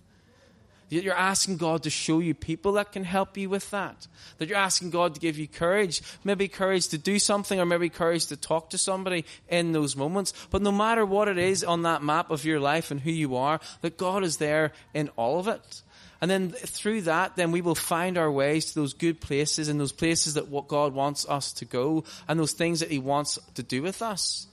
[0.90, 4.08] You're asking God to show you people that can help you with that.
[4.38, 6.02] That you're asking God to give you courage.
[6.24, 10.34] Maybe courage to do something or maybe courage to talk to somebody in those moments.
[10.50, 13.36] But no matter what it is on that map of your life and who you
[13.36, 15.82] are, that God is there in all of it.
[16.22, 19.80] And then through that, then we will find our ways to those good places and
[19.80, 23.40] those places that what God wants us to go and those things that He wants
[23.56, 24.48] to do with us.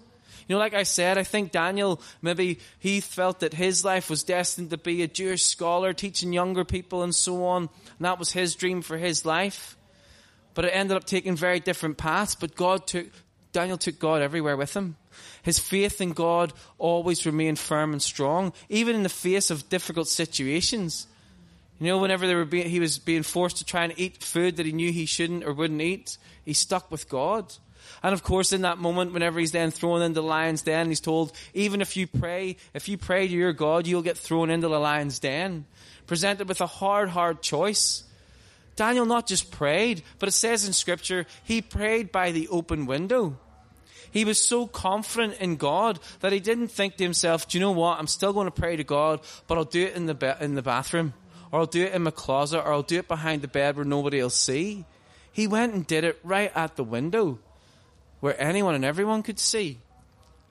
[0.49, 4.23] You know, like I said, I think Daniel, maybe he felt that his life was
[4.23, 7.63] destined to be a Jewish scholar, teaching younger people and so on.
[7.63, 9.77] And that was his dream for his life.
[10.55, 12.37] But it ended up taking very different paths.
[12.37, 13.07] But God took,
[13.53, 14.97] Daniel took God everywhere with him.
[15.43, 20.09] His faith in God always remained firm and strong, even in the face of difficult
[20.09, 21.09] situations.
[21.81, 24.57] You know, whenever they were being, he was being forced to try and eat food
[24.57, 27.53] that he knew he shouldn't or wouldn't eat, he stuck with God.
[28.03, 31.01] And of course, in that moment, whenever he's then thrown into the lion's den, he's
[31.01, 34.69] told, even if you pray, if you pray to your God, you'll get thrown into
[34.69, 35.67] the lion's den.
[36.07, 38.05] Presented with a hard, hard choice.
[38.77, 43.39] Daniel not just prayed, but it says in scripture, he prayed by the open window.
[44.11, 47.73] He was so confident in God that he didn't think to himself, do you know
[47.73, 47.99] what?
[47.99, 50.55] I'm still going to pray to God, but I'll do it in the, be- in
[50.55, 51.13] the bathroom,
[51.53, 53.85] or I'll do it in my closet, or I'll do it behind the bed where
[53.85, 54.85] nobody will see.
[55.33, 57.39] He went and did it right at the window
[58.21, 59.79] where anyone and everyone could see.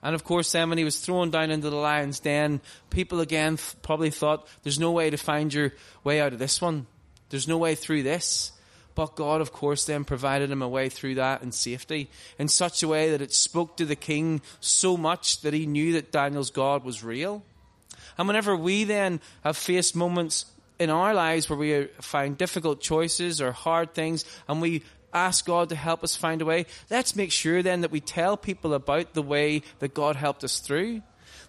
[0.03, 3.57] And of course, then when he was thrown down into the lion's den, people again
[3.81, 6.85] probably thought, there's no way to find your way out of this one.
[7.29, 8.51] There's no way through this.
[8.93, 12.09] But God, of course, then provided him a way through that in safety
[12.39, 15.93] in such a way that it spoke to the king so much that he knew
[15.93, 17.43] that Daniel's God was real.
[18.17, 20.45] And whenever we then have faced moments
[20.79, 24.83] in our lives where we uh, find difficult choices or hard things and we
[25.15, 28.37] ask God to help us find a way, let's make sure then that we tell
[28.37, 31.01] people about the way that God helped us through.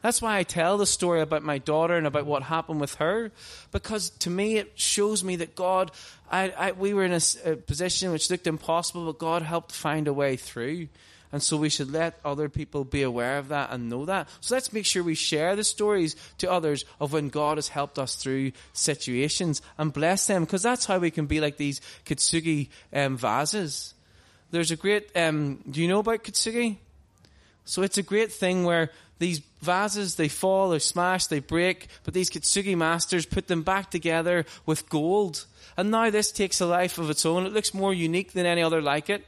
[0.02, 3.32] That's why I tell the story about my daughter and about what happened with her,
[3.72, 5.90] because to me it shows me that God,
[6.30, 10.06] I, I, we were in a, a position which looked impossible, but God helped find
[10.06, 10.88] a way through.
[11.32, 14.28] And so we should let other people be aware of that and know that.
[14.40, 17.98] So let's make sure we share the stories to others of when God has helped
[17.98, 22.68] us through situations and bless them because that's how we can be like these kintsugi
[22.92, 23.94] um, vases.
[24.50, 26.76] There's a great, um, do you know about kintsugi?
[27.64, 32.14] So it's a great thing where these vases, they fall, they smash, they break, but
[32.14, 35.46] these kintsugi masters put them back together with gold.
[35.76, 37.46] And now this takes a life of its own.
[37.46, 39.26] It looks more unique than any other like it.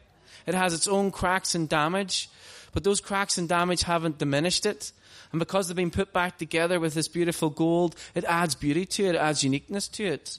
[0.48, 2.30] It has its own cracks and damage,
[2.72, 4.92] but those cracks and damage haven't diminished it.
[5.30, 9.04] And because they've been put back together with this beautiful gold, it adds beauty to
[9.04, 10.38] it, it adds uniqueness to it.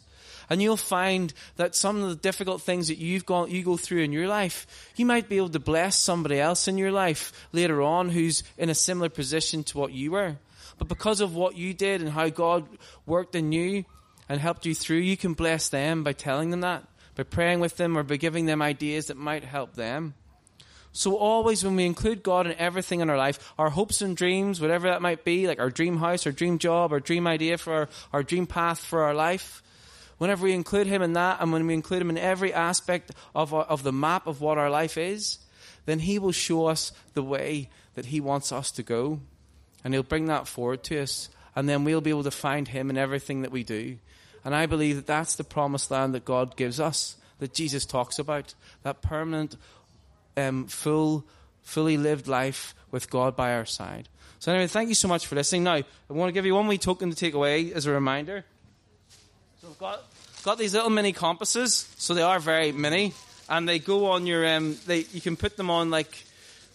[0.50, 4.02] And you'll find that some of the difficult things that you've gone, you go through
[4.02, 7.84] in your life, you might be able to bless somebody else in your life later
[7.84, 10.38] on who's in a similar position to what you were.
[10.80, 12.68] But because of what you did and how God
[13.06, 13.86] worked in you
[14.28, 16.88] and helped you through, you can bless them by telling them that
[17.20, 20.14] by praying with them or by giving them ideas that might help them.
[20.94, 24.62] So always when we include God in everything in our life, our hopes and dreams,
[24.62, 27.74] whatever that might be, like our dream house, our dream job, our dream idea for
[27.74, 29.62] our, our dream path for our life,
[30.18, 33.54] whenever we include Him in that and when we include Him in every aspect of,
[33.54, 35.40] our, of the map of what our life is,
[35.88, 39.20] then He will show us the way that He wants us to go.
[39.84, 41.28] And He'll bring that forward to us.
[41.54, 43.98] And then we'll be able to find Him in everything that we do.
[44.46, 48.20] And I believe that that's the promised land that God gives us, that Jesus talks
[48.20, 49.56] about, that permanent,
[50.38, 51.26] um, full,
[51.62, 54.10] fully lived life with God by our side.
[54.40, 55.66] So anyway, thank you so much for listening.
[55.66, 58.46] Now, I want to give you one wee token to take away as a reminder.
[59.62, 60.04] So I've got
[60.44, 61.94] got these little mini compasses.
[61.98, 63.14] So they are very mini,
[63.50, 64.78] and they go on your um.
[64.88, 66.24] They you can put them on like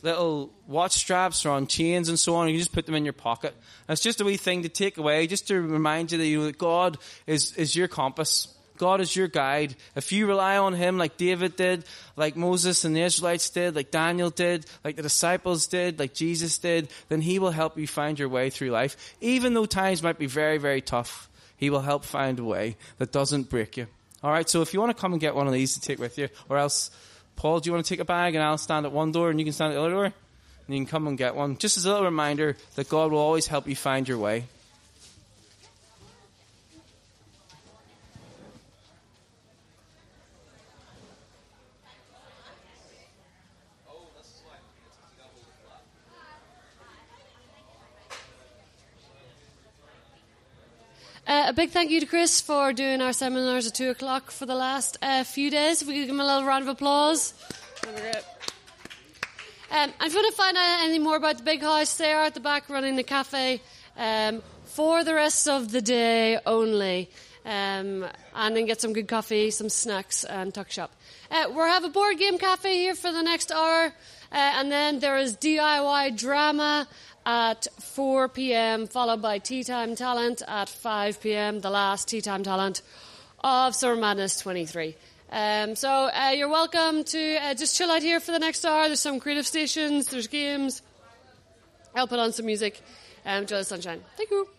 [0.05, 2.48] little watch straps or on chains and so on.
[2.48, 3.55] You just put them in your pocket.
[3.88, 6.38] And it's just a wee thing to take away, just to remind you that you
[6.38, 8.48] know, that God is is your compass.
[8.76, 9.76] God is your guide.
[9.94, 11.84] If you rely on Him like David did,
[12.16, 16.59] like Moses and the Israelites did, like Daniel did, like the disciples did, like Jesus
[16.59, 19.14] did, then He will help you find your way through life.
[19.20, 23.12] Even though times might be very, very tough, He will help find a way that
[23.12, 23.86] doesn't break you.
[24.24, 26.18] Alright, so if you want to come and get one of these to take with
[26.18, 26.90] you, or else,
[27.37, 29.39] Paul, do you want to take a bag and I'll stand at one door and
[29.39, 30.05] you can stand at the other door?
[30.05, 30.14] And
[30.68, 31.59] you can come and get one.
[31.59, 34.47] Just as a little reminder that God will always help you find your way.
[51.45, 54.47] Uh, a big thank you to Chris for doing our seminars at 2 o'clock for
[54.47, 55.82] the last uh, few days.
[55.82, 57.34] If we could give him a little round of applause.
[57.86, 57.92] Um,
[59.70, 62.24] and if you want to find out any more about the big house, they are
[62.24, 63.61] at the back running the cafe
[63.97, 67.11] um, for the rest of the day only.
[67.45, 70.92] Um, and then get some good coffee, some snacks, and tuck shop.
[71.30, 73.92] Uh, we have a board game cafe here for the next hour, uh,
[74.32, 76.88] and then there is DIY drama
[77.27, 82.43] at 4 p.m., followed by Tea Time Talent at 5 p.m., the last Tea Time
[82.43, 82.83] Talent
[83.43, 84.95] of Summer Madness 23.
[85.31, 88.87] Um, so uh, you're welcome to uh, just chill out here for the next hour.
[88.87, 90.83] There's some creative stations, there's games.
[91.95, 92.81] I'll put on some music.
[93.25, 94.03] Um, enjoy the sunshine.
[94.16, 94.53] Thank you.